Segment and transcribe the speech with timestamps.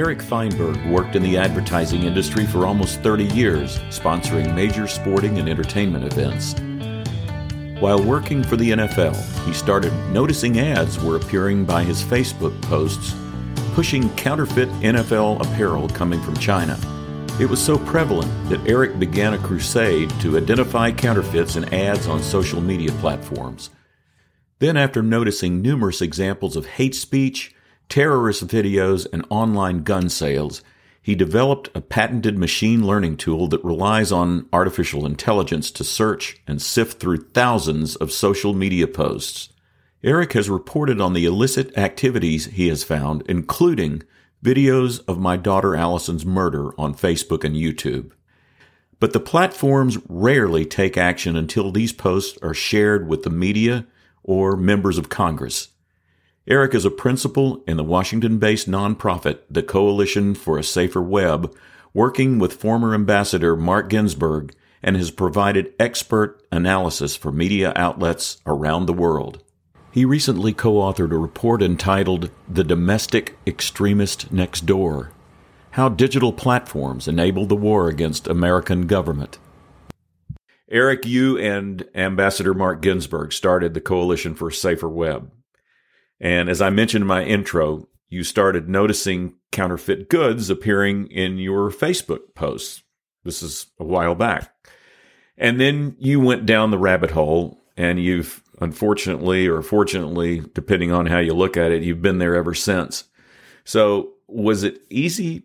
[0.00, 5.46] Eric Feinberg worked in the advertising industry for almost 30 years, sponsoring major sporting and
[5.46, 6.54] entertainment events.
[7.82, 13.14] While working for the NFL, he started noticing ads were appearing by his Facebook posts
[13.74, 16.78] pushing counterfeit NFL apparel coming from China.
[17.38, 22.22] It was so prevalent that Eric began a crusade to identify counterfeits in ads on
[22.22, 23.68] social media platforms.
[24.60, 27.54] Then, after noticing numerous examples of hate speech,
[27.90, 30.62] terrorist videos, and online gun sales,
[31.02, 36.62] he developed a patented machine learning tool that relies on artificial intelligence to search and
[36.62, 39.50] sift through thousands of social media posts.
[40.02, 44.02] Eric has reported on the illicit activities he has found, including
[44.42, 48.12] videos of my daughter Allison's murder on Facebook and YouTube.
[48.98, 53.86] But the platforms rarely take action until these posts are shared with the media
[54.22, 55.68] or members of Congress.
[56.46, 61.54] Eric is a principal in the Washington based nonprofit, the Coalition for a Safer Web,
[61.92, 68.86] working with former Ambassador Marc Ginsberg and has provided expert analysis for media outlets around
[68.86, 69.42] the world.
[69.92, 75.12] He recently co authored a report entitled The Domestic Extremist Next Door
[75.72, 79.38] How Digital Platforms Enable the War Against American Government.
[80.70, 85.30] Eric, you and Ambassador Marc Ginsberg started the Coalition for a Safer Web.
[86.20, 91.70] And as I mentioned in my intro, you started noticing counterfeit goods appearing in your
[91.70, 92.82] Facebook posts.
[93.24, 94.52] This is a while back.
[95.36, 101.06] And then you went down the rabbit hole and you've unfortunately or fortunately, depending on
[101.06, 103.04] how you look at it, you've been there ever since.
[103.64, 105.44] So, was it easy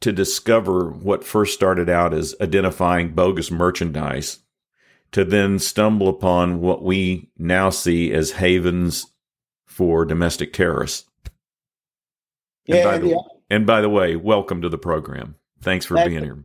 [0.00, 4.40] to discover what first started out as identifying bogus merchandise
[5.12, 9.06] to then stumble upon what we now see as havens
[9.66, 11.08] for domestic terrorists?
[12.66, 15.36] Yeah, and by, Andy, the, and by the way, welcome to the program.
[15.60, 16.44] Thanks for Thank being here.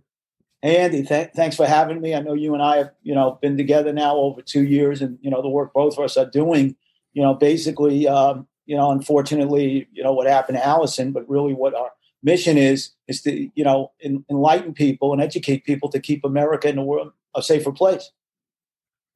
[0.62, 2.14] Hey, Andy, th- thanks for having me.
[2.14, 5.18] I know you and I have, you know, been together now over two years, and
[5.22, 6.76] you know the work both of us are doing.
[7.14, 11.53] You know, basically, um, you know, unfortunately, you know what happened to Allison, but really,
[11.53, 11.92] what our
[12.24, 16.68] mission is is to, you know, en- enlighten people and educate people to keep America
[16.68, 18.12] and the world a safer place.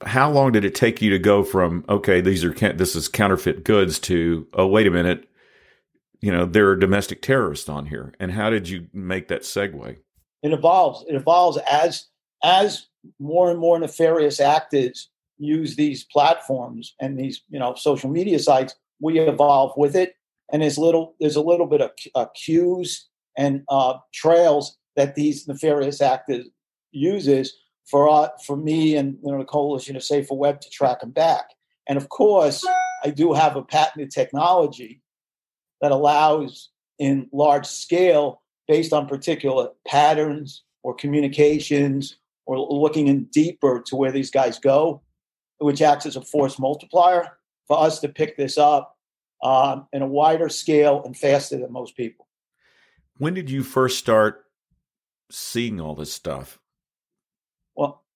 [0.03, 3.63] How long did it take you to go from okay, these are this is counterfeit
[3.63, 5.29] goods to oh wait a minute,
[6.22, 9.97] you know there are domestic terrorists on here, and how did you make that segue?
[10.45, 11.03] it evolves.
[11.09, 12.05] It evolves as
[12.44, 12.85] as
[13.19, 18.75] more and more nefarious actors use these platforms and these you know social media sites.
[19.00, 20.16] We evolve with it,
[20.51, 25.47] and there's little there's a little bit of uh, cues and uh, trails that these
[25.47, 26.47] nefarious actors
[26.91, 27.51] uses
[27.85, 31.12] for uh, for me and you know, the coalition of safer web to track them
[31.12, 31.51] back.
[31.88, 32.66] And of course,
[33.03, 35.01] I do have a patented technology
[35.81, 43.81] that allows in large scale based on particular patterns or communications or looking in deeper
[43.85, 45.02] to where these guys go,
[45.59, 48.97] which acts as a force multiplier for us to pick this up
[49.44, 52.28] um, in a wider scale and faster than most people.
[53.17, 54.46] When did you first start
[55.31, 56.59] seeing all this stuff?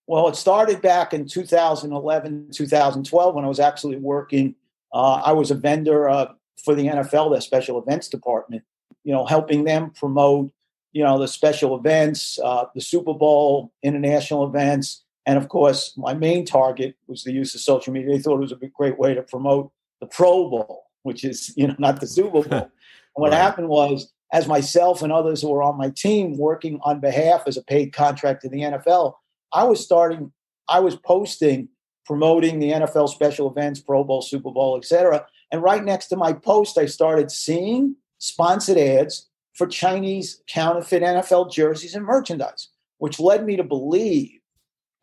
[0.09, 4.55] Well, it started back in 2011, 2012 when I was actually working.
[4.91, 6.31] Uh, I was a vendor uh,
[6.65, 8.63] for the NFL, their special events department,
[9.03, 10.51] you know, helping them promote,
[10.93, 16.15] you know, the special events, uh, the Super Bowl, international events, and of course, my
[16.15, 18.09] main target was the use of social media.
[18.09, 19.71] They thought it was a great way to promote
[20.01, 22.45] the Pro Bowl, which is, you know, not the Super Bowl.
[22.51, 22.69] and
[23.13, 23.37] what Right.
[23.37, 27.57] happened was, as myself and others who were on my team working on behalf as
[27.57, 29.13] a paid contract to the NFL,
[29.53, 30.31] I was starting,
[30.67, 31.69] I was posting,
[32.05, 35.25] promoting the NFL special events, Pro Bowl, Super Bowl, etc.
[35.51, 41.51] And right next to my post, I started seeing sponsored ads for Chinese counterfeit NFL
[41.51, 44.39] jerseys and merchandise, which led me to believe,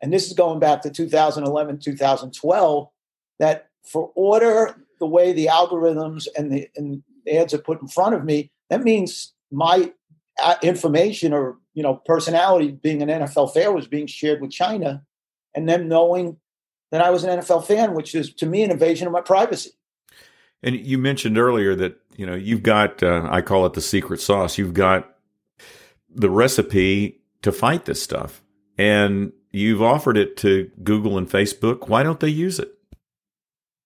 [0.01, 2.87] and this is going back to 2011, 2012,
[3.39, 7.87] that for order the way the algorithms and the, and the ads are put in
[7.87, 9.91] front of me, that means my
[10.43, 15.03] uh, information or you know personality being an NFL fan was being shared with China,
[15.53, 16.37] and them knowing
[16.89, 19.69] that I was an NFL fan, which is to me an invasion of my privacy.
[20.63, 24.19] And you mentioned earlier that you know you've got uh, I call it the secret
[24.19, 24.57] sauce.
[24.57, 25.17] You've got
[26.09, 28.41] the recipe to fight this stuff,
[28.79, 31.89] and you've offered it to Google and Facebook.
[31.89, 32.71] Why don't they use it?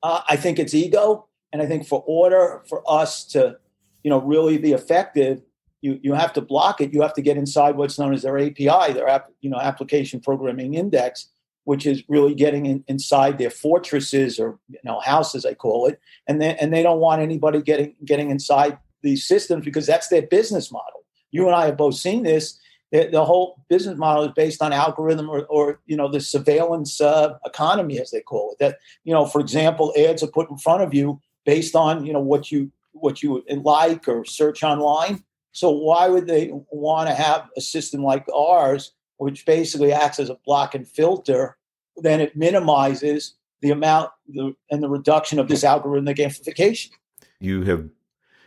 [0.01, 3.57] Uh, I think it's ego, and I think for order for us to,
[4.01, 5.41] you know, really be effective,
[5.81, 6.93] you you have to block it.
[6.93, 10.19] You have to get inside what's known as their API, their app, you know, application
[10.19, 11.29] programming index,
[11.63, 15.99] which is really getting in, inside their fortresses or you know houses, I call it,
[16.27, 20.21] and they and they don't want anybody getting getting inside these systems because that's their
[20.21, 21.03] business model.
[21.31, 22.59] you and I have both seen this.
[22.91, 26.99] The, the whole business model is based on algorithm or, or you know, the surveillance
[26.99, 28.59] uh, economy, as they call it.
[28.59, 32.13] That you know, for example, ads are put in front of you based on you
[32.13, 35.23] know what you what you like or search online.
[35.51, 40.29] So why would they want to have a system like ours, which basically acts as
[40.29, 41.57] a block and filter?
[41.97, 46.91] Then it minimizes the amount the, and the reduction of this algorithmic amplification.
[47.39, 47.89] You have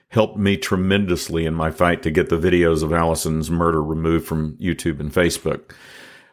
[0.09, 4.57] helped me tremendously in my fight to get the videos of Allison's murder removed from
[4.59, 5.73] YouTube and Facebook.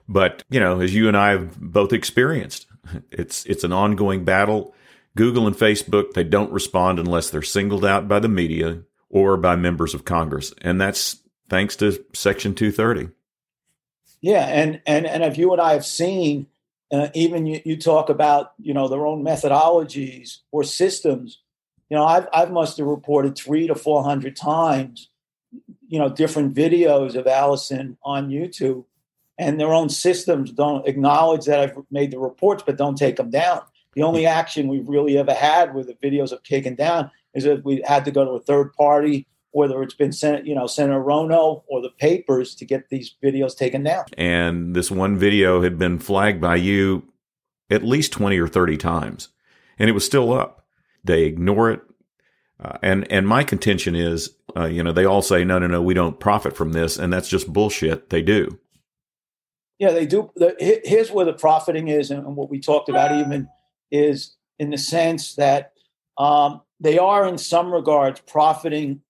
[0.07, 2.67] But, you know, as you and I have both experienced,
[3.11, 4.73] it's it's an ongoing battle.
[5.15, 9.55] Google and Facebook, they don't respond unless they're singled out by the media or by
[9.55, 10.53] members of Congress.
[10.61, 13.13] And that's thanks to Section 230.
[14.21, 16.47] Yeah, and and and if you and I have seen
[16.91, 21.39] uh, even you, you talk about you know their own methodologies or systems
[21.89, 25.09] you know i've, I've must have reported three to four hundred times
[25.87, 28.85] you know different videos of allison on youtube
[29.37, 33.29] and their own systems don't acknowledge that i've made the reports but don't take them
[33.29, 33.61] down
[33.93, 37.63] the only action we've really ever had with the videos have taken down is that
[37.63, 41.01] we had to go to a third party whether it's been Senate, you know, Senator
[41.01, 44.05] Rono or the papers to get these videos taken down.
[44.17, 47.03] And this one video had been flagged by you
[47.69, 49.29] at least 20 or 30 times,
[49.77, 50.65] and it was still up.
[51.03, 51.81] They ignore it.
[52.63, 55.81] Uh, and and my contention is, uh, you know, they all say, no, no, no,
[55.81, 58.09] we don't profit from this, and that's just bullshit.
[58.09, 58.59] They do.
[59.79, 60.29] Yeah, they do.
[60.35, 60.55] The,
[60.85, 63.49] here's where the profiting is, and what we talked about even
[63.89, 65.73] is in the sense that
[66.19, 69.01] um, they are, in some regards, profiting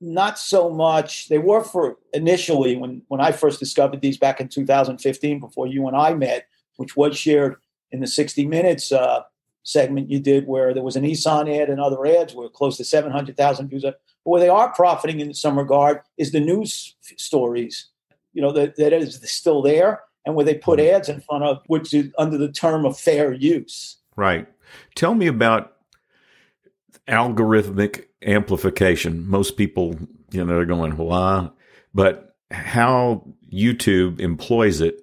[0.00, 1.28] not so much.
[1.28, 5.88] They were for initially when when I first discovered these back in 2015, before you
[5.88, 7.56] and I met, which was shared
[7.90, 9.22] in the 60 Minutes uh,
[9.62, 12.84] segment you did, where there was an Nissan ad and other ads were close to
[12.84, 13.82] 700,000 views.
[13.82, 17.88] But where they are profiting in some regard is the news stories.
[18.34, 20.94] You know that that is still there, and where they put mm-hmm.
[20.94, 23.96] ads in front of, which is under the term of fair use.
[24.14, 24.46] Right.
[24.94, 25.73] Tell me about
[27.08, 29.28] algorithmic amplification.
[29.28, 29.96] Most people,
[30.30, 31.50] you know, they're going, why?
[31.92, 35.00] But how YouTube employs it,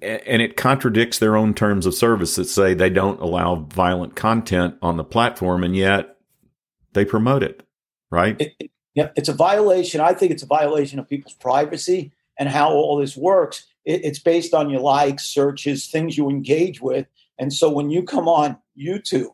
[0.00, 4.76] and it contradicts their own terms of service that say they don't allow violent content
[4.80, 6.16] on the platform, and yet
[6.92, 7.66] they promote it,
[8.10, 8.40] right?
[8.40, 10.00] It, it, yeah, it's a violation.
[10.00, 13.66] I think it's a violation of people's privacy and how all this works.
[13.84, 17.06] It, it's based on your likes, searches, things you engage with.
[17.38, 19.30] And so when you come on YouTube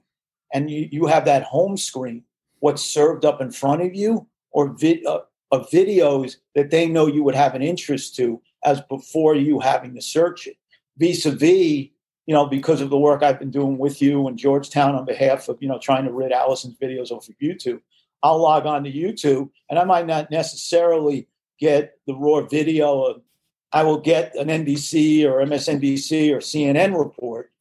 [0.52, 2.24] and you, you have that home screen,
[2.60, 5.18] what's served up in front of you or uh,
[5.50, 9.94] of videos that they know you would have an interest to as before you having
[9.94, 10.56] to search it.
[10.98, 11.88] Vis-a-vis,
[12.26, 15.48] you know, because of the work I've been doing with you and Georgetown on behalf
[15.48, 17.80] of, you know, trying to rid Allison's videos off of YouTube,
[18.22, 21.28] I'll log on to YouTube and I might not necessarily
[21.58, 23.22] get the raw video of,
[23.72, 27.52] I will get an NBC or MSNBC or CNN report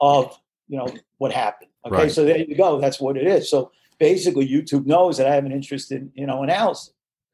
[0.00, 1.71] of, you know, what happened.
[1.86, 2.12] Okay, right.
[2.12, 2.80] so there you go.
[2.80, 3.50] That's what it is.
[3.50, 6.92] So basically, YouTube knows that I have an interest in you know analysis,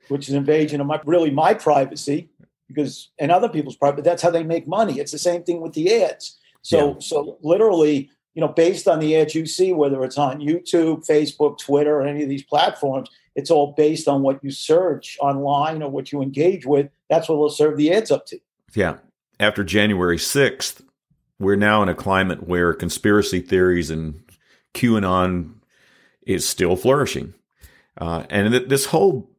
[0.08, 2.30] which is invasion of my really my privacy
[2.68, 4.02] because and other people's privacy.
[4.02, 5.00] That's how they make money.
[5.00, 6.38] It's the same thing with the ads.
[6.62, 6.94] So yeah.
[7.00, 11.58] so literally, you know, based on the ads you see, whether it's on YouTube, Facebook,
[11.58, 15.90] Twitter, or any of these platforms, it's all based on what you search online or
[15.90, 16.88] what you engage with.
[17.08, 18.38] That's what will serve the ads up to.
[18.74, 18.98] Yeah.
[19.40, 20.82] After January sixth,
[21.38, 24.20] we're now in a climate where conspiracy theories and
[24.74, 25.54] QAnon
[26.22, 27.34] is still flourishing.
[27.96, 29.30] Uh, and th- this whole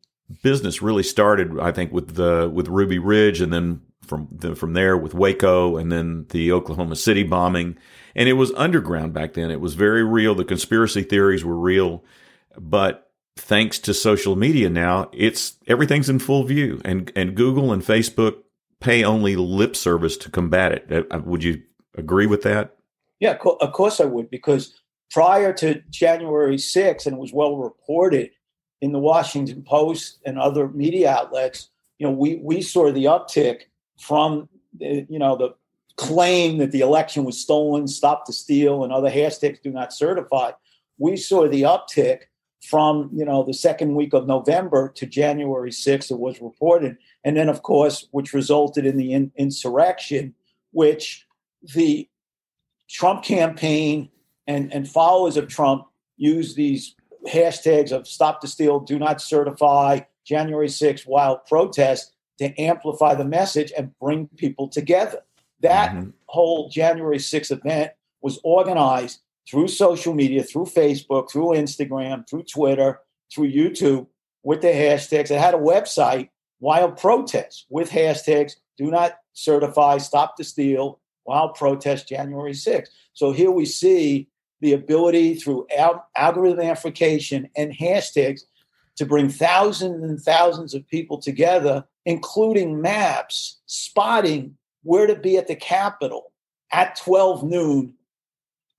[0.43, 4.73] business really started, I think, with the with Ruby Ridge, and then from the, from
[4.73, 7.77] there with Waco, and then the Oklahoma City bombing.
[8.15, 9.51] And it was underground back then.
[9.51, 10.35] It was very real.
[10.35, 12.03] The conspiracy theories were real,
[12.57, 17.83] but thanks to social media now, it's everything's in full view, and and Google and
[17.83, 18.43] Facebook
[18.79, 21.07] pay only lip service to combat it.
[21.11, 21.61] Uh, would you
[21.95, 22.75] agree with that?
[23.19, 24.79] Yeah, of course I would, because
[25.11, 28.31] prior to January 6th, and it was well reported
[28.81, 33.63] in the Washington Post and other media outlets, you know, we, we saw the uptick
[33.99, 34.47] from,
[34.77, 35.53] the, you know, the
[35.97, 40.51] claim that the election was stolen, stop the steal, and other hashtags do not certify.
[40.97, 42.21] We saw the uptick
[42.61, 46.97] from, you know, the second week of November to January 6th, it was reported.
[47.23, 50.35] And then, of course, which resulted in the in- insurrection,
[50.71, 51.25] which
[51.75, 52.07] the
[52.89, 54.09] Trump campaign
[54.49, 55.85] and, and followers of Trump
[56.17, 56.95] use these
[57.27, 63.23] hashtags of stop the steal, do not certify, January 6th, wild protest to amplify the
[63.23, 65.21] message and bring people together.
[65.61, 66.09] That mm-hmm.
[66.25, 67.91] whole January 6th event
[68.21, 73.01] was organized through social media, through Facebook, through Instagram, through Twitter,
[73.33, 74.07] through YouTube
[74.43, 75.29] with the hashtags.
[75.29, 76.29] It had a website
[76.59, 82.87] Wild Protest, with hashtags do not certify, stop the steal, Wild protest January 6th.
[83.13, 84.29] So here we see
[84.61, 88.41] the ability through al- algorithm amplification and hashtags
[88.97, 95.47] to bring thousands and thousands of people together, including maps, spotting where to be at
[95.47, 96.31] the Capitol
[96.71, 97.93] at 12 noon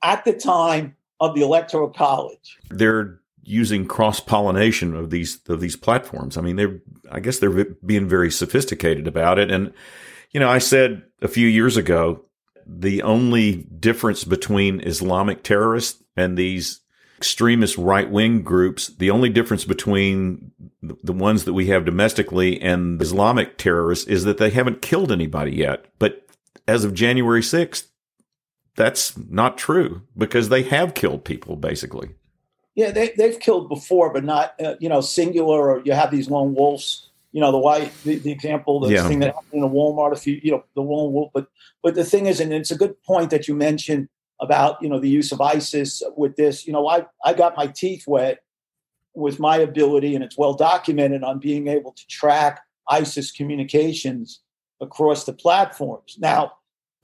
[0.03, 2.59] at the time of the Electoral College.
[2.71, 6.37] They're using cross pollination of these of these platforms.
[6.37, 9.51] I mean, they're I guess they're being very sophisticated about it.
[9.51, 9.73] And
[10.33, 12.25] you know, I said a few years ago
[12.67, 16.81] the only difference between Islamic terrorists and these
[17.21, 20.53] extremist right wing groups, the only difference between
[20.83, 25.53] the ones that we have domestically and Islamic terrorists is that they haven't killed anybody
[25.53, 25.85] yet.
[25.99, 26.27] But
[26.67, 27.89] as of January 6th,
[28.75, 32.15] that's not true because they have killed people basically.
[32.75, 36.31] Yeah, they, they've killed before, but not, uh, you know, singular or you have these
[36.31, 39.07] lone wolves you know the white the, the example the yeah.
[39.07, 41.47] thing that happened in a Walmart a few you know the wolf but
[41.83, 44.09] but the thing is and it's a good point that you mentioned
[44.41, 47.67] about you know the use of ISIS with this you know I I got my
[47.67, 48.41] teeth wet
[49.15, 54.41] with my ability and it's well documented on being able to track ISIS communications
[54.81, 56.53] across the platforms now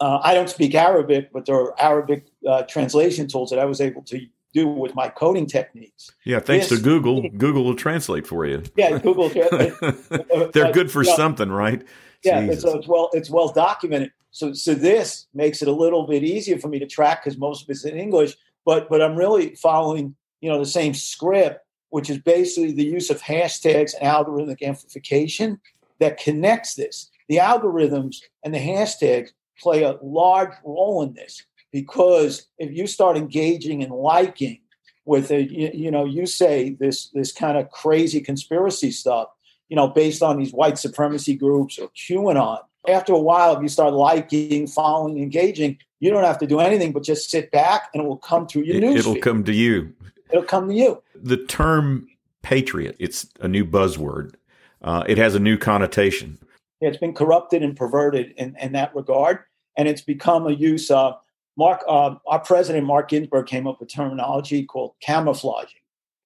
[0.00, 3.80] uh, I don't speak Arabic but there are Arabic uh, translation tools that I was
[3.80, 4.26] able to
[4.56, 6.10] do with my coding techniques.
[6.24, 8.62] Yeah, thanks this, to Google, Google will translate for you.
[8.74, 9.28] Yeah, Google.
[10.52, 11.84] They're good for something, right?
[12.24, 14.12] Yeah, so it's well it's well documented.
[14.30, 17.62] So so this makes it a little bit easier for me to track because most
[17.62, 18.34] of it's in English.
[18.64, 21.60] But but I'm really following you know the same script,
[21.90, 25.60] which is basically the use of hashtags and algorithmic amplification
[26.00, 27.10] that connects this.
[27.28, 31.44] The algorithms and the hashtags play a large role in this
[31.76, 34.58] because if you start engaging and liking
[35.04, 39.28] with a you, you know you say this this kind of crazy conspiracy stuff
[39.68, 43.68] you know based on these white supremacy groups or qanon after a while if you
[43.68, 48.02] start liking following engaging you don't have to do anything but just sit back and
[48.02, 49.22] it will come through your news it'll feed.
[49.22, 49.92] come to you.
[50.30, 51.02] It'll come to you.
[51.14, 52.08] The term
[52.40, 54.34] patriot it's a new buzzword.
[54.80, 56.38] Uh, it has a new connotation.
[56.80, 59.40] It's been corrupted and perverted in, in that regard
[59.76, 61.18] and it's become a use of
[61.56, 65.80] Mark, uh, our president, Marc Ginsberg, came up with terminology called camouflaging.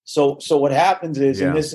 [0.04, 1.48] So, so what happens is, yeah.
[1.48, 1.74] and this,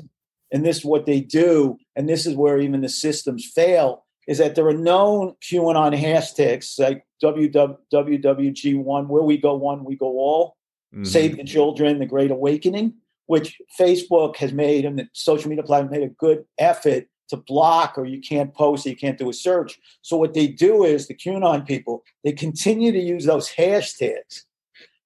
[0.51, 4.55] and this, what they do, and this is where even the systems fail, is that
[4.55, 10.57] there are known QAnon hashtags like WWG1, where we go one, we go all,
[10.93, 11.03] mm-hmm.
[11.05, 12.93] save the children, the Great Awakening,
[13.27, 17.97] which Facebook has made, and the social media platform made a good effort to block
[17.97, 19.79] or you can't post or you can't do a search.
[20.01, 24.43] So what they do is the QAnon people, they continue to use those hashtags,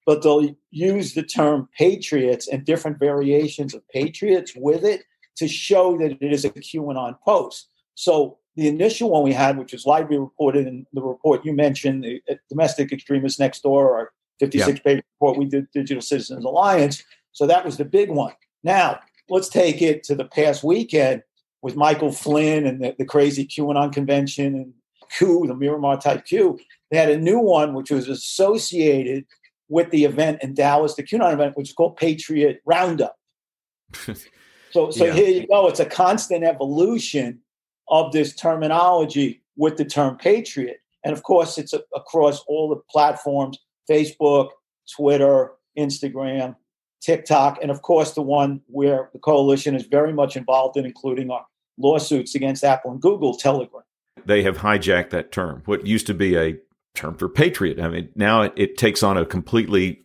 [0.06, 5.02] but they'll use the term patriots and different variations of patriots with it
[5.36, 7.68] to show that it is a QAnon post.
[7.94, 12.04] So the initial one we had, which was widely reported in the report you mentioned,
[12.04, 17.04] the uh, domestic extremists next door, our 56 page report we did Digital Citizens Alliance.
[17.32, 18.34] So that was the big one.
[18.64, 21.22] Now let's take it to the past weekend
[21.62, 24.72] with Michael Flynn and the, the crazy QAnon convention and
[25.16, 26.58] Q, the Miramar type Q.
[26.90, 29.24] They had a new one which was associated
[29.68, 33.16] with the event in Dallas, the QAnon event, which is called Patriot Roundup.
[33.94, 35.12] so, so yeah.
[35.12, 35.68] here you go.
[35.68, 37.40] It's a constant evolution
[37.88, 40.78] of this terminology with the term patriot.
[41.04, 43.58] And of course, it's a, across all the platforms
[43.90, 44.50] Facebook,
[44.94, 46.56] Twitter, Instagram,
[47.00, 51.30] TikTok, and of course, the one where the coalition is very much involved in, including
[51.30, 51.46] our
[51.78, 53.82] lawsuits against Apple and Google, Telegram.
[54.26, 55.62] They have hijacked that term.
[55.64, 56.58] What used to be a
[56.94, 60.02] term for patriot, I mean, now it, it takes on a completely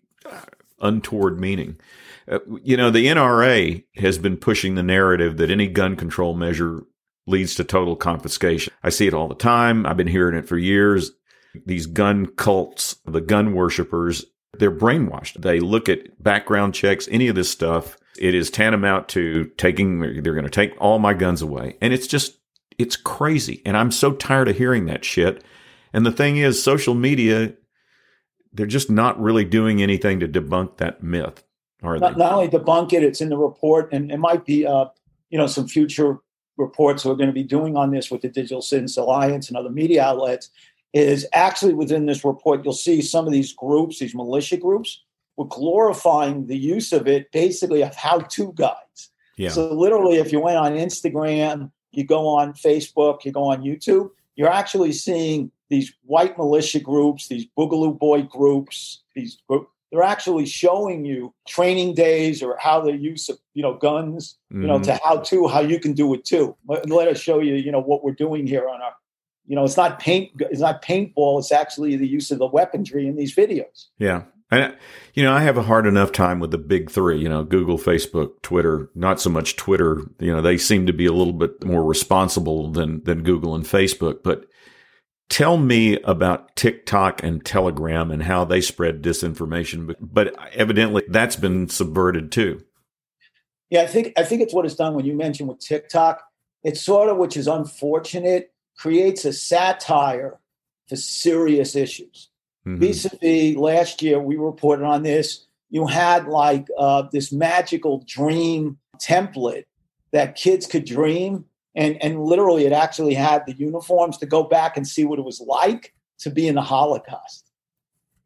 [0.79, 1.77] untoward meaning.
[2.27, 6.83] Uh, you know, the NRA has been pushing the narrative that any gun control measure
[7.27, 8.73] leads to total confiscation.
[8.83, 9.85] I see it all the time.
[9.85, 11.11] I've been hearing it for years.
[11.65, 14.25] These gun cults, the gun worshippers,
[14.59, 15.41] they're brainwashed.
[15.41, 17.97] They look at background checks, any of this stuff.
[18.17, 21.77] It is tantamount to taking, they're going to take all my guns away.
[21.81, 22.37] And it's just,
[22.77, 23.61] it's crazy.
[23.65, 25.43] And I'm so tired of hearing that shit.
[25.93, 27.53] And the thing is, social media,
[28.53, 31.43] they're just not really doing anything to debunk that myth,
[31.83, 32.19] are not, they?
[32.19, 34.85] Not only debunk it, it's in the report, and it might be, uh,
[35.29, 36.19] you know, some future
[36.57, 39.69] reports we're going to be doing on this with the Digital Citizens Alliance and other
[39.69, 40.49] media outlets
[40.95, 45.03] is actually within this report, you'll see some of these groups, these militia groups,
[45.35, 49.11] were glorifying the use of it basically of how to guides.
[49.37, 49.49] Yeah.
[49.49, 54.11] So, literally, if you went on Instagram, you go on Facebook, you go on YouTube,
[54.37, 59.37] you're actually seeing these white militia groups, these Boogaloo Boy groups, these
[59.91, 64.63] they're actually showing you training days or how they use of you know guns mm-hmm.
[64.63, 67.39] you know to how to how you can do it too let, let, us show
[67.39, 68.93] you you know what we're doing here on our
[69.47, 73.07] you know it's not paint it's not paintball it's actually the use of the weaponry
[73.07, 73.87] in these videos.
[73.97, 74.23] Yeah.
[74.51, 74.75] And
[75.15, 77.79] you know i have a hard enough time with the big three you know google
[77.79, 80.03] facebook twitter not so much twitter.
[80.19, 83.65] You know they seem to be a little bit more responsible than than google and
[83.65, 84.23] facebook.
[84.23, 84.45] But
[85.27, 91.35] Tell me about TikTok and Telegram and how they spread disinformation, but, but evidently that's
[91.35, 92.63] been subverted too.
[93.71, 94.93] Yeah, I think I think it's what it's done.
[94.93, 96.21] When you mentioned with TikTok.
[96.63, 100.39] It's sort of which is unfortunate, creates a satire
[100.87, 102.29] for serious issues.
[102.67, 102.79] Mm-hmm.
[102.79, 105.45] Vis-a-vis last year, we reported on this.
[105.69, 109.65] You had like uh, this magical dream template
[110.11, 114.77] that kids could dream and and literally it actually had the uniforms to go back
[114.77, 117.51] and see what it was like to be in the Holocaust.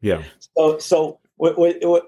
[0.00, 0.22] Yeah.
[0.56, 1.18] So so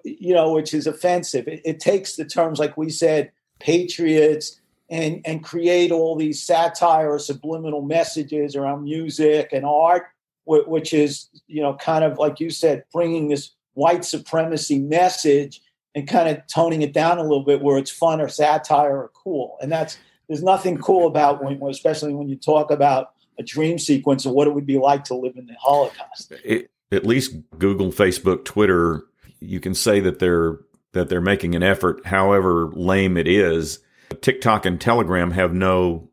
[0.04, 1.48] you know, which is offensive.
[1.48, 4.60] It, it, takes the terms like we said, patriots,
[4.92, 10.04] and and create all these satire or subliminal messages around music and art,
[10.44, 15.62] which is you know kind of like you said, bringing this white supremacy message
[15.94, 19.10] and kind of toning it down a little bit where it's fun or satire or
[19.14, 23.78] cool, and that's there's nothing cool about when, especially when you talk about a dream
[23.78, 26.32] sequence of what it would be like to live in the Holocaust.
[26.44, 29.04] It, at least Google, Facebook, Twitter,
[29.40, 30.58] you can say that they're
[30.92, 33.78] that they're making an effort, however lame it is.
[34.14, 36.08] TikTok and Telegram have no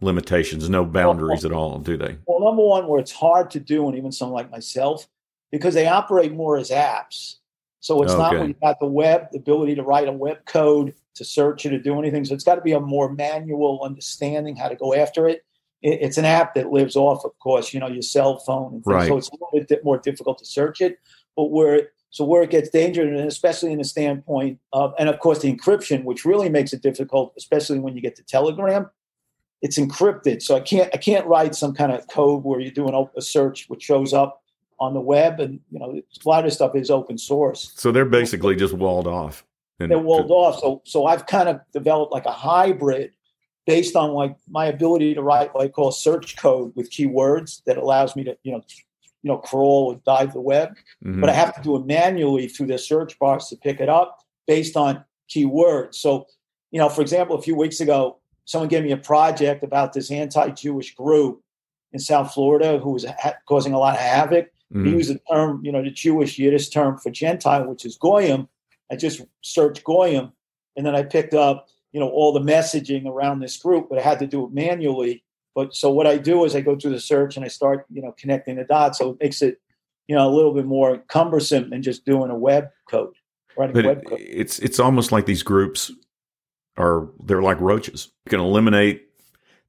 [0.00, 2.18] limitations, no boundaries well, at all, do they?
[2.26, 5.08] Well, number one, where it's hard to do, and even someone like myself,
[5.50, 7.36] because they operate more as apps.
[7.80, 8.22] So it's okay.
[8.22, 11.64] not when you've got the web, the ability to write a web code to search
[11.64, 12.24] it or do anything.
[12.24, 15.44] So it's got to be a more manual understanding how to go after it.
[15.82, 16.00] it.
[16.02, 18.82] It's an app that lives off, of course, you know, your cell phone.
[18.84, 19.06] Right.
[19.06, 20.98] So it's a little bit more difficult to search it.
[21.36, 25.18] But where so where it gets dangerous, and especially in the standpoint of, and of
[25.18, 28.88] course the encryption, which really makes it difficult, especially when you get to Telegram,
[29.62, 30.42] it's encrypted.
[30.42, 33.66] So I can't I can't write some kind of code where you're doing a search
[33.68, 34.42] which shows up
[34.78, 37.72] on the web, and you know a lot of stuff is open source.
[37.76, 39.44] So they're basically just walled off.
[39.78, 40.60] And they're walled off.
[40.60, 43.12] So so I've kind of developed like a hybrid
[43.66, 47.76] based on like my ability to write what I call search code with keywords that
[47.76, 48.62] allows me to, you know,
[49.22, 50.70] you know, crawl or dive the web.
[51.04, 51.20] Mm-hmm.
[51.20, 54.18] But I have to do it manually through the search box to pick it up
[54.46, 55.96] based on keywords.
[55.96, 56.26] So,
[56.70, 60.10] you know, for example, a few weeks ago, someone gave me a project about this
[60.10, 61.42] anti-Jewish group
[61.92, 64.46] in South Florida who was ha- causing a lot of havoc.
[64.72, 64.84] Mm-hmm.
[64.84, 68.48] He used the term, you know, the Jewish Yiddish term for Gentile, which is goyim,
[68.90, 70.32] I just searched Goyim,
[70.76, 74.02] and then I picked up, you know, all the messaging around this group, but I
[74.02, 75.24] had to do it manually.
[75.56, 78.02] But so what I do is I go through the search and I start, you
[78.02, 78.98] know, connecting the dots.
[78.98, 79.58] So it makes it,
[80.06, 83.14] you know, a little bit more cumbersome than just doing a web code.
[83.56, 84.20] Writing but web code.
[84.20, 85.90] it's it's almost like these groups
[86.76, 88.12] are they're like roaches.
[88.26, 89.08] You can eliminate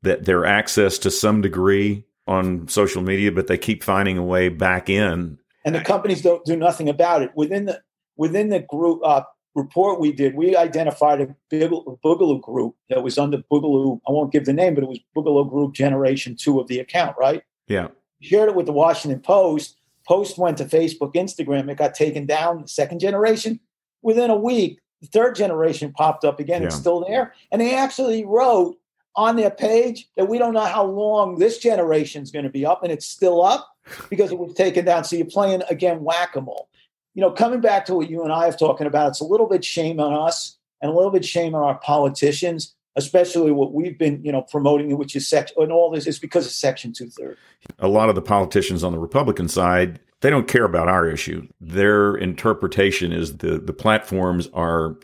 [0.02, 4.50] that their access to some degree on social media, but they keep finding a way
[4.50, 5.40] back in.
[5.64, 7.32] And the companies don't do nothing about it.
[7.34, 7.82] Within the
[8.18, 9.22] within the group uh,
[9.58, 14.00] report we did, we identified a Boogaloo group that was under Boogaloo.
[14.08, 17.18] I won't give the name, but it was Boogaloo Group Generation Two of the account,
[17.20, 17.44] right?
[17.68, 17.88] Yeah.
[18.22, 19.78] Shared it with the Washington Post.
[20.08, 21.70] Post went to Facebook, Instagram.
[21.70, 22.62] It got taken down.
[22.62, 23.60] The second generation,
[24.02, 26.62] within a week, the third generation popped up again.
[26.62, 26.68] Yeah.
[26.68, 28.78] It's still there, and they actually wrote
[29.16, 32.66] on their page that we don't know how long this generation is going to be
[32.66, 33.68] up, and it's still up
[34.10, 35.04] because it was taken down.
[35.04, 36.70] So you're playing again whack a mole
[37.18, 39.48] you know, coming back to what you and I have talking about, it's a little
[39.48, 43.98] bit shame on us and a little bit shame on our politicians, especially what we've
[43.98, 47.10] been, you know, promoting, which is section and all this is because of Section Two
[47.10, 47.36] Thirty.
[47.80, 51.48] A lot of the politicians on the Republican side, they don't care about our issue.
[51.60, 54.96] Their interpretation is the the platforms are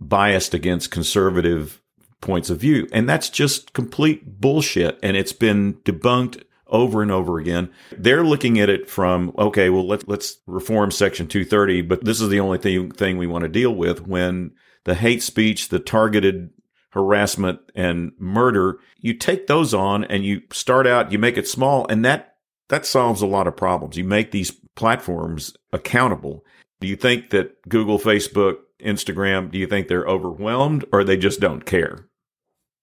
[0.00, 1.82] biased against conservative
[2.22, 4.98] points of view, and that's just complete bullshit.
[5.02, 7.70] And it's been debunked over and over again.
[7.96, 12.28] They're looking at it from, okay, well, let's, let's reform section 230, but this is
[12.28, 14.52] the only thing, thing we want to deal with when
[14.84, 16.50] the hate speech, the targeted
[16.90, 21.86] harassment and murder, you take those on and you start out, you make it small
[21.88, 22.36] and that,
[22.68, 23.96] that solves a lot of problems.
[23.96, 26.44] You make these platforms accountable.
[26.80, 31.40] Do you think that Google, Facebook, Instagram, do you think they're overwhelmed or they just
[31.40, 32.06] don't care?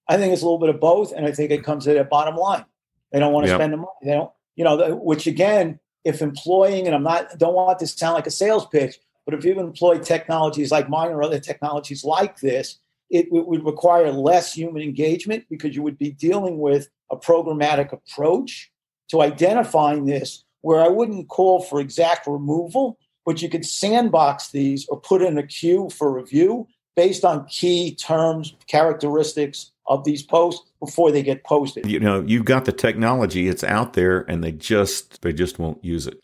[0.08, 1.14] I think it's a little bit of both.
[1.14, 2.66] And I think it comes to a bottom line.
[3.16, 3.60] They don't want to yep.
[3.60, 3.90] spend the money.
[4.02, 7.98] They don't, you know, which again, if employing, and I'm not, don't want this to
[7.98, 12.04] sound like a sales pitch, but if you employ technologies like mine or other technologies
[12.04, 12.78] like this,
[13.10, 17.94] it, it would require less human engagement because you would be dealing with a programmatic
[17.94, 18.70] approach
[19.12, 24.86] to identifying this where I wouldn't call for exact removal, but you could sandbox these
[24.90, 30.70] or put in a queue for review based on key terms, characteristics of these posts
[30.86, 31.90] before they get posted.
[31.90, 35.84] You know, you've got the technology; it's out there, and they just they just won't
[35.84, 36.22] use it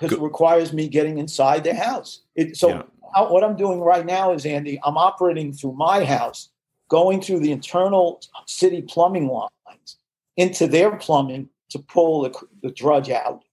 [0.00, 2.20] because it requires me getting inside the house.
[2.34, 2.82] It, so yeah.
[3.14, 6.48] how, what I'm doing right now is, Andy, I'm operating through my house,
[6.88, 9.96] going through the internal city plumbing lines
[10.36, 13.44] into their plumbing to pull the, the drudge out,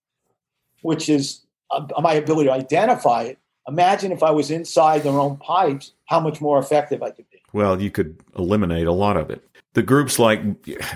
[0.81, 3.39] which is uh, my ability to identify it.
[3.67, 7.41] Imagine if I was inside their own pipes, how much more effective I could be.
[7.51, 9.43] Well, you could eliminate a lot of it.
[9.77, 10.41] The groups like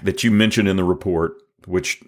[0.02, 1.34] that you mentioned in the report,
[1.68, 2.02] which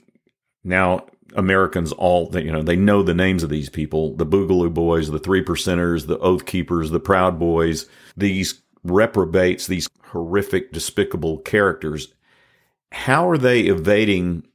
[0.63, 1.05] now
[1.35, 5.19] Americans all you know they know the names of these people: the Boogaloo Boys, the
[5.19, 7.87] Three Percenters, the Oath Keepers, the Proud Boys.
[8.17, 12.11] These reprobates, these horrific, despicable characters.
[12.91, 14.47] How are they evading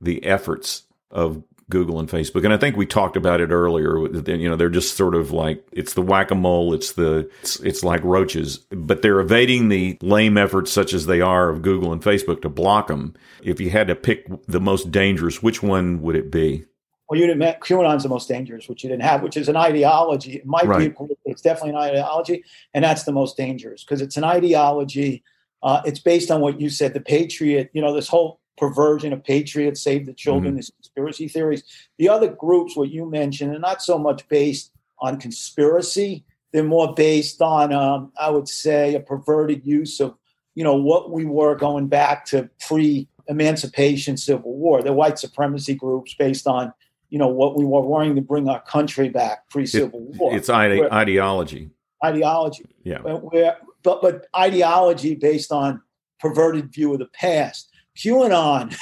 [0.00, 2.44] the efforts of Google and Facebook.
[2.44, 3.98] And I think we talked about it earlier.
[3.98, 6.74] You know, they're just sort of like it's the whack a mole.
[6.74, 11.20] It's the it's, it's like roaches, but they're evading the lame efforts such as they
[11.20, 13.14] are of Google and Facebook to block them.
[13.42, 16.66] If you had to pick the most dangerous, which one would it be?
[17.08, 17.60] Well, you didn't.
[17.60, 20.36] QAnon's the most dangerous, which you didn't have, which is an ideology.
[20.36, 20.96] It might right.
[20.96, 21.14] be.
[21.24, 25.24] It's definitely an ideology, and that's the most dangerous because it's an ideology.
[25.62, 27.70] Uh, it's based on what you said, the patriot.
[27.72, 30.56] You know, this whole perversion of patriots, save the children, mm-hmm.
[30.56, 31.64] these conspiracy theories.
[31.98, 36.24] The other groups, what you mentioned, are not so much based on conspiracy.
[36.52, 40.14] They're more based on, um, I would say, a perverted use of,
[40.54, 44.82] you know, what we were going back to pre-emancipation Civil War.
[44.82, 46.72] The white supremacy groups based on,
[47.08, 50.36] you know, what we were wanting to bring our country back pre-Civil it, War.
[50.36, 51.70] It's ide- ideology.
[52.04, 52.66] Ideology.
[52.82, 53.00] Yeah.
[53.00, 55.82] Where, but but ideology based on
[56.18, 57.69] perverted view of the past
[58.00, 58.76] QAnon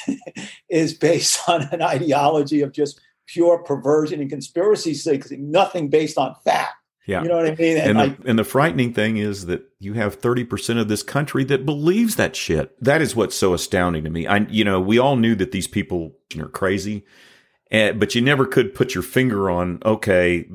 [0.69, 4.97] is based on an ideology of just pure perversion and conspiracy
[5.39, 6.75] nothing based on fact.
[7.07, 7.23] Yeah.
[7.23, 7.79] You know what I mean?
[7.79, 11.03] And, and, I, the, and the frightening thing is that you have 30% of this
[11.03, 12.79] country that believes that shit.
[12.83, 14.27] That is what's so astounding to me.
[14.27, 17.07] I, you know, we all knew that these people are crazy,
[17.71, 20.47] and, eh, but you never could put your finger on, okay,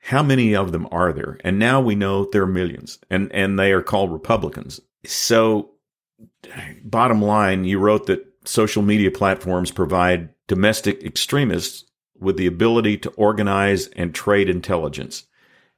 [0.00, 1.38] how many of them are there?
[1.44, 4.80] And now we know there are millions and, and they are called Republicans.
[5.04, 5.72] So
[6.84, 11.84] bottom line, you wrote that social media platforms provide domestic extremists
[12.18, 15.24] with the ability to organize and trade intelligence.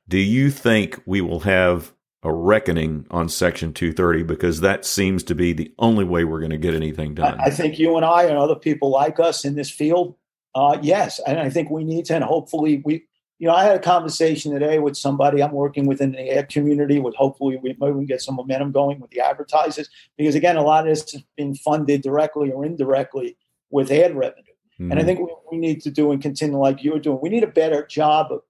[0.08, 5.34] Do you think we will have a reckoning on Section 230 because that seems to
[5.34, 7.38] be the only way we're going to get anything done?
[7.40, 10.16] I think you and I and other people like us in this field,
[10.54, 13.04] uh, yes, and I think we need to, and hopefully we
[13.40, 16.50] you know, I had a conversation today with somebody I'm working with in the ad
[16.50, 17.00] community.
[17.00, 20.62] With hopefully we maybe we get some momentum going with the advertisers because again, a
[20.62, 23.38] lot of this is being funded directly or indirectly
[23.70, 24.44] with ad revenue.
[24.74, 24.90] Mm-hmm.
[24.90, 25.06] And I mm-hmm.
[25.06, 27.86] think what we need to do and continue like you're doing, we need a better
[27.86, 28.42] job of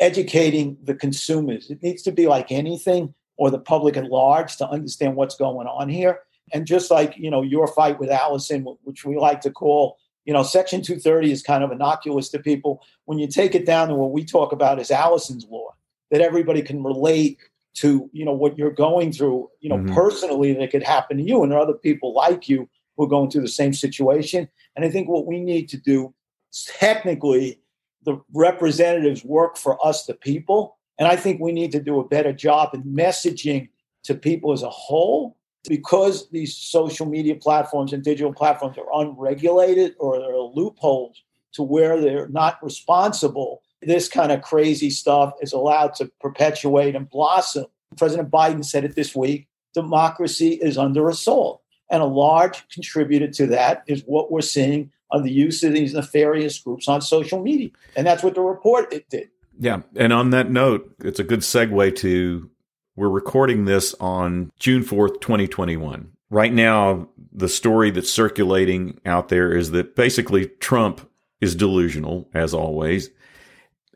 [0.00, 1.70] educating the consumers.
[1.70, 5.66] It needs to be like anything or the public at large to understand what's going
[5.66, 6.20] on here.
[6.52, 10.32] And just like you know your fight with Allison, which we like to call you
[10.32, 12.82] know, Section 230 is kind of innocuous to people.
[13.04, 15.68] When you take it down to what we talk about is Allison's law,
[16.10, 17.38] that everybody can relate
[17.74, 19.94] to, you know, what you're going through, you know, mm-hmm.
[19.94, 23.08] personally that could happen to you and there are other people like you who are
[23.08, 24.48] going through the same situation.
[24.74, 26.12] And I think what we need to do,
[26.52, 27.60] technically,
[28.04, 30.76] the representatives work for us, the people.
[30.98, 33.68] And I think we need to do a better job in messaging
[34.04, 35.36] to people as a whole
[35.68, 41.62] because these social media platforms and digital platforms are unregulated or there are loopholes to
[41.62, 47.66] where they're not responsible, this kind of crazy stuff is allowed to perpetuate and blossom.
[47.96, 51.62] President Biden said it this week democracy is under assault.
[51.90, 55.92] And a large contributor to that is what we're seeing on the use of these
[55.92, 57.68] nefarious groups on social media.
[57.94, 59.28] And that's what the report it did.
[59.58, 59.82] Yeah.
[59.94, 62.50] And on that note, it's a good segue to
[62.96, 66.12] we're recording this on June 4th, 2021.
[66.30, 71.08] Right now, the story that's circulating out there is that basically Trump
[71.40, 73.10] is delusional, as always,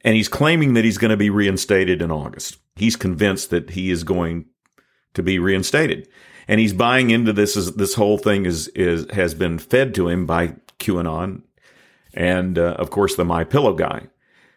[0.04, 2.58] and he's claiming that he's going to be reinstated in August.
[2.76, 4.44] He's convinced that he is going
[5.14, 6.08] to be reinstated.
[6.46, 10.26] And he's buying into this this whole thing is is has been fed to him
[10.26, 11.42] by QAnon
[12.12, 14.08] and uh, of course the My Pillow guy.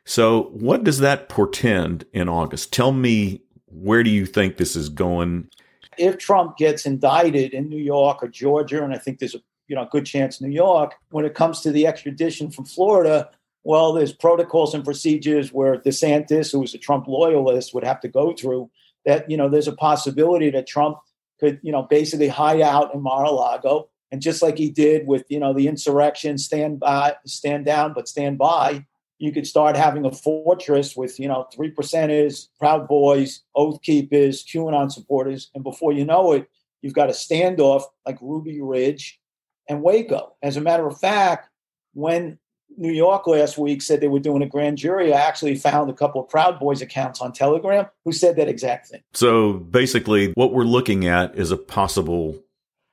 [0.06, 2.74] So what does that portend in August?
[2.74, 3.42] Tell me
[3.74, 5.50] where do you think this is going?
[5.98, 9.76] If Trump gets indicted in New York or Georgia, and I think there's a you
[9.76, 13.30] know good chance New York, when it comes to the extradition from Florida,
[13.64, 18.08] well, there's protocols and procedures where DeSantis, who is a Trump loyalist, would have to
[18.08, 18.70] go through.
[19.06, 20.98] That you know, there's a possibility that Trump
[21.40, 25.40] could you know basically hide out in Mar-a-Lago, and just like he did with you
[25.40, 28.86] know the insurrection, stand by, stand down, but stand by
[29.24, 34.44] you could start having a fortress with, you know, three percenters, Proud Boys, Oath Keepers,
[34.44, 35.50] QAnon supporters.
[35.56, 36.50] And before you know it,
[36.82, 39.22] you've got a standoff like Ruby Ridge
[39.70, 40.36] and Waco.
[40.44, 41.48] As a matter of fact,
[41.94, 42.38] when
[42.76, 45.94] New York last week said they were doing a grand jury, I actually found a
[45.94, 49.04] couple of Proud Boys accounts on Telegram who said that exact thing.
[49.14, 52.44] So basically, what we're looking at is a possible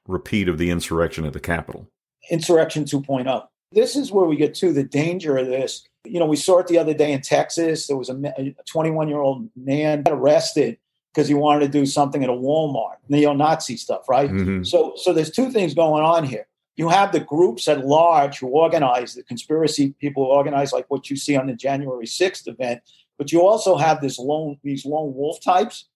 [0.06, 1.88] repeat of the insurrection at the Capitol.
[2.30, 3.48] Insurrection 2.0.
[3.72, 5.88] This is where we get to the danger of this.
[6.04, 7.86] You know, we saw it the other day in Texas.
[7.86, 10.78] There was a 21 year old man arrested
[11.12, 14.30] because he wanted to do something at a Walmart, neo-Nazi stuff, right?
[14.30, 14.62] Mm-hmm.
[14.62, 16.46] So, so there's two things going on here.
[16.76, 21.10] You have the groups at large who organize the conspiracy people who organize, like what
[21.10, 22.80] you see on the January 6th event,
[23.18, 25.88] but you also have this lone these lone wolf types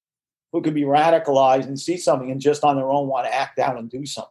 [0.52, 3.58] who could be radicalized and see something and just on their own want to act
[3.58, 4.30] out and do something.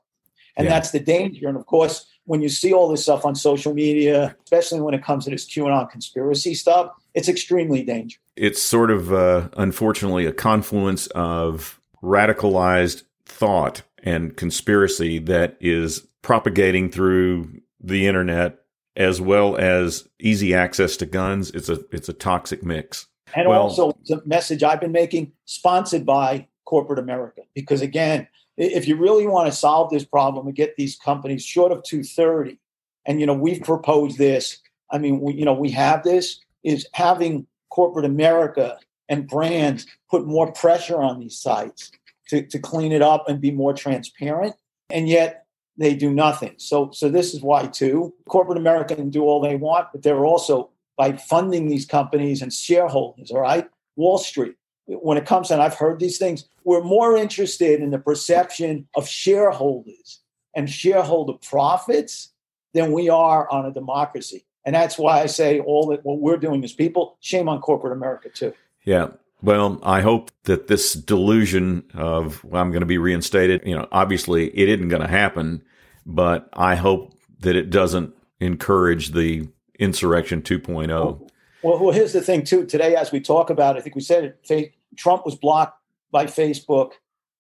[0.56, 0.74] And yeah.
[0.74, 1.48] that's the danger.
[1.48, 5.04] And of course, when you see all this stuff on social media, especially when it
[5.04, 8.20] comes to this QAnon conspiracy stuff, it's extremely dangerous.
[8.36, 16.90] It's sort of, uh, unfortunately, a confluence of radicalized thought and conspiracy that is propagating
[16.90, 18.60] through the internet
[18.96, 21.50] as well as easy access to guns.
[21.52, 23.08] It's a it's a toxic mix.
[23.36, 28.88] And well, also the message I've been making, sponsored by corporate America, because again, if
[28.88, 32.60] you really want to solve this problem and get these companies short of 230
[33.06, 34.60] and you know we've proposed this
[34.92, 38.78] i mean we, you know we have this is having corporate america
[39.10, 41.92] and brands put more pressure on these sites
[42.30, 44.56] to, to clean it up and be more transparent
[44.90, 45.46] and yet
[45.78, 46.54] they do nothing.
[46.58, 50.26] So so this is why too corporate america can do all they want but they're
[50.26, 54.56] also by funding these companies and shareholders all right wall street
[54.86, 59.08] when it comes and I've heard these things, we're more interested in the perception of
[59.08, 60.20] shareholders
[60.56, 62.30] and shareholder profits
[62.74, 64.46] than we are on a democracy.
[64.66, 67.94] And that's why I say all that what we're doing as people, shame on corporate
[67.94, 68.54] America too.
[68.84, 69.10] Yeah.
[69.42, 73.88] Well, I hope that this delusion of well, I'm going to be reinstated, you know,
[73.92, 75.64] obviously it isn't going to happen,
[76.06, 81.28] but I hope that it doesn't encourage the insurrection 2.0.
[81.64, 82.66] Well, well, here's the thing too.
[82.66, 85.80] Today, as we talk about, I think we said it, Trump was blocked
[86.12, 86.92] by Facebook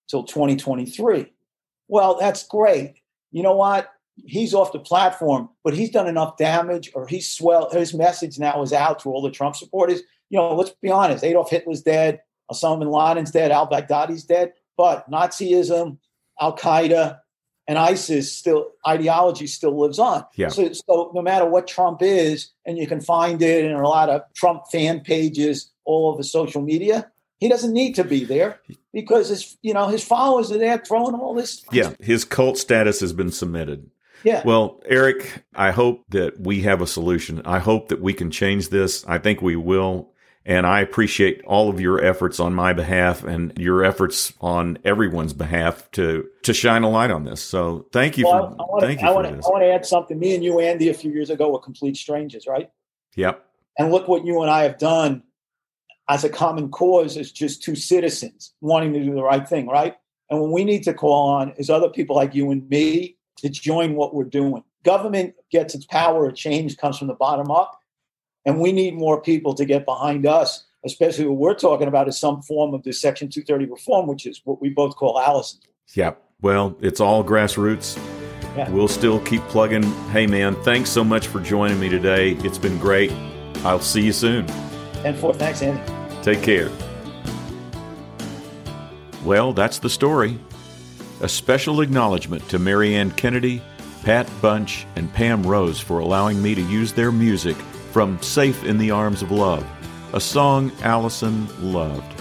[0.08, 1.32] till 2023.
[1.90, 2.96] Well, that's great.
[3.32, 3.90] You know what?
[4.26, 7.70] He's off the platform, but he's done enough damage, or he's swell.
[7.72, 10.02] His message now is out to all the Trump supporters.
[10.30, 11.24] You know, let's be honest.
[11.24, 12.22] Adolf Hitler's dead.
[12.52, 13.52] Osama bin Laden's dead.
[13.52, 14.54] Al Baghdadi's dead.
[14.78, 15.98] But Nazism,
[16.40, 17.20] Al Qaeda,
[17.68, 20.26] and ISIS still ideology still lives on.
[20.36, 20.50] Yeah.
[20.50, 24.10] So, so no matter what Trump is, and you can find it in a lot
[24.10, 27.10] of Trump fan pages all over social media.
[27.38, 28.62] He doesn't need to be there
[28.94, 31.64] because his you know his followers are there throwing all this.
[31.72, 33.90] Yeah, his cult status has been submitted.
[34.24, 34.42] Yeah.
[34.46, 37.42] Well, Eric, I hope that we have a solution.
[37.44, 39.06] I hope that we can change this.
[39.06, 40.13] I think we will.
[40.46, 45.32] And I appreciate all of your efforts on my behalf and your efforts on everyone's
[45.32, 47.42] behalf to to shine a light on this.
[47.42, 49.30] So thank you well, for I, I wanna, thank you I wanna.
[49.30, 50.20] I want to add something.
[50.20, 52.70] Me and you, Andy, a few years ago were complete strangers, right?
[53.16, 53.46] Yep.
[53.80, 55.24] And look what you and I have done
[56.10, 59.96] as a common cause as just two citizens wanting to do the right thing, right?
[60.30, 63.50] And what we need to call on is other people like you and me to
[63.50, 64.64] join what we're doing.
[64.84, 67.80] Government gets its power of change comes from the bottom up
[68.46, 72.20] and we need more people to get behind us, especially what we're talking about is
[72.20, 75.60] some form of the Section 230 reform, which is what we both call Allison.
[75.94, 76.14] Yeah.
[76.42, 77.98] Well, it's all grassroots.
[78.58, 78.70] Yeah.
[78.70, 79.84] We'll still keep plugging.
[80.12, 82.32] Hey, man, thanks so much for joining me today.
[82.40, 83.12] It's been great.
[83.64, 84.50] I'll see you soon.
[85.06, 85.82] And for thanks, Andy.
[86.22, 86.70] Take care.
[89.24, 90.38] Well, that's the story.
[91.22, 93.62] A special acknowledgement to Mary Ann Kennedy,
[94.04, 97.56] Pat Bunch, and Pam Rose for allowing me to use their music
[97.94, 99.64] from Safe in the Arms of Love,
[100.14, 102.20] a song Allison loved.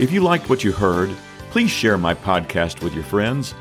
[0.00, 1.08] If you liked what you heard,
[1.52, 3.54] please share my podcast with your friends.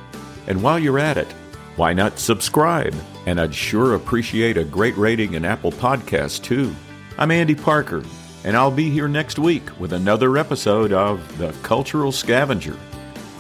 [0.48, 1.32] And while you're at it,
[1.76, 2.96] why not subscribe?
[3.28, 6.76] And I'd sure appreciate a great rating in Apple Podcasts, too.
[7.20, 8.04] I'm Andy Parker,
[8.44, 12.76] and I'll be here next week with another episode of The Cultural Scavenger.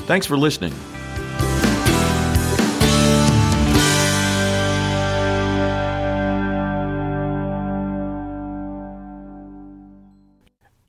[0.06, 0.74] Thanks for listening.